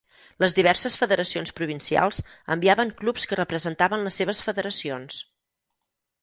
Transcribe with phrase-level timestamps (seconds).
[0.43, 2.21] Les diverses federacions provincials
[2.55, 5.21] enviaven clubs que representaven les seves federacions.